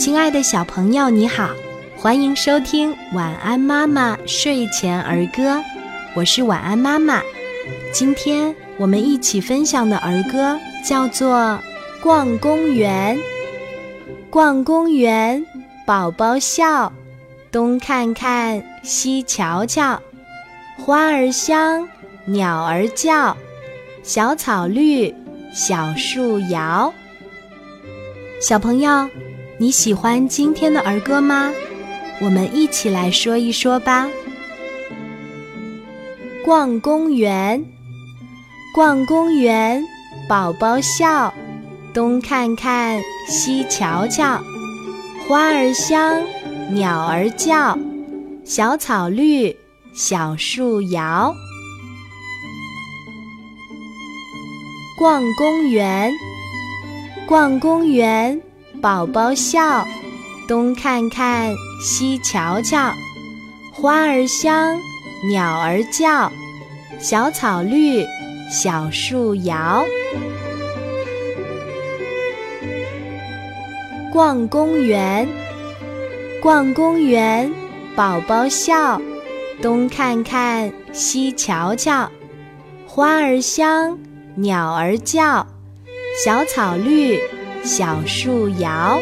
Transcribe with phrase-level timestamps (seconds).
[0.00, 1.50] 亲爱的小朋友，你好，
[1.94, 5.56] 欢迎收听《晚安妈妈睡前儿歌》，
[6.14, 7.20] 我是晚安妈妈。
[7.92, 11.36] 今天我们一起分享的儿歌叫做
[12.02, 13.14] 《逛公园》。
[14.30, 15.44] 逛公园，
[15.84, 16.90] 宝宝笑，
[17.52, 20.00] 东看看，西瞧瞧，
[20.78, 21.86] 花儿香，
[22.24, 23.36] 鸟儿叫，
[24.02, 25.14] 小草绿，
[25.52, 26.90] 小树摇。
[28.40, 29.06] 小朋友，
[29.60, 31.52] 你喜欢今天的儿歌吗？
[32.18, 34.08] 我们一起来说一说吧。
[36.42, 37.62] 逛公园，
[38.74, 39.84] 逛公园，
[40.26, 41.34] 宝宝笑，
[41.92, 44.40] 东看看，西瞧瞧，
[45.28, 46.22] 花儿香，
[46.72, 47.78] 鸟儿叫，
[48.46, 49.54] 小草绿，
[49.92, 51.34] 小树摇。
[54.98, 56.10] 逛公园。
[57.28, 58.40] 逛公园，
[58.80, 59.86] 宝宝笑，
[60.48, 62.90] 东看看，西瞧瞧，
[63.70, 64.78] 花儿香，
[65.28, 66.32] 鸟儿叫，
[66.98, 68.06] 小草绿，
[68.50, 69.84] 小树摇。
[74.10, 75.28] 逛公园，
[76.40, 77.52] 逛公园，
[77.94, 78.98] 宝宝笑，
[79.60, 82.10] 东看看，西瞧瞧，
[82.86, 83.98] 花儿香，
[84.36, 85.46] 鸟儿叫。
[86.24, 87.20] 小草绿，
[87.62, 88.98] 小树摇。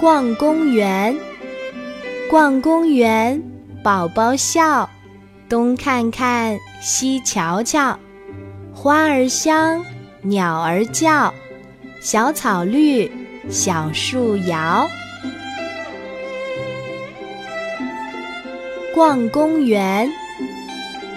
[0.00, 1.16] 逛公园，
[2.28, 3.42] 逛公园，
[3.82, 4.88] 宝宝笑，
[5.48, 7.98] 东看看，西瞧瞧，
[8.74, 9.84] 花儿香，
[10.22, 11.32] 鸟儿叫，
[12.00, 13.10] 小草绿，
[13.48, 14.86] 小树摇。
[18.94, 20.10] 逛公园，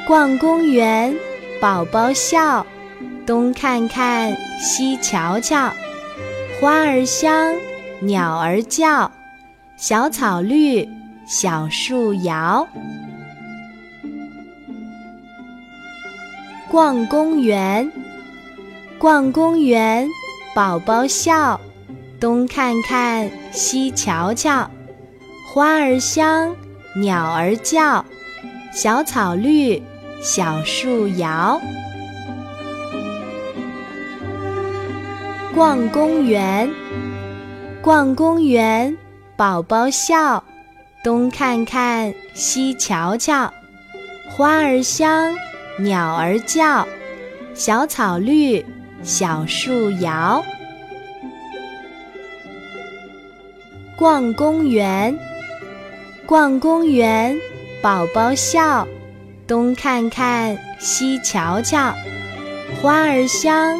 [0.05, 1.13] 逛公园。
[1.59, 2.63] 宝宝笑，
[3.27, 5.69] 东看看，西瞧瞧，
[6.61, 7.53] 花儿香，
[7.99, 9.11] 鸟儿叫，
[9.75, 10.87] 小草绿，
[11.27, 12.65] 小树摇。
[16.69, 17.91] 逛公园，
[18.97, 20.07] 逛公园，
[20.55, 21.59] 宝宝笑，
[22.21, 24.71] 东看看，西瞧瞧，
[25.53, 26.55] 花儿香，
[26.95, 28.05] 鸟儿叫，
[28.71, 29.83] 小草绿。
[30.19, 31.61] 小树摇，
[35.57, 36.71] 逛公园，
[37.81, 38.95] 逛公园，
[39.35, 40.43] 宝宝笑，
[41.03, 43.51] 东看看，西瞧瞧，
[44.29, 45.33] 花儿香，
[45.79, 46.87] 鸟儿叫，
[47.55, 48.63] 小草绿，
[49.01, 50.45] 小树摇。
[53.97, 55.17] 逛公园，
[56.27, 57.35] 逛公园，
[57.81, 58.87] 宝宝笑。
[59.47, 61.95] 东看看，西瞧瞧，
[62.79, 63.75] 花儿香，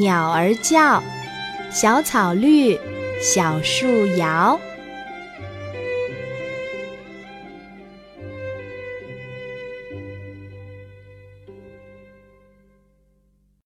[0.00, 1.02] 鸟儿叫，
[1.70, 2.78] 小草绿，
[3.20, 4.58] 小树摇。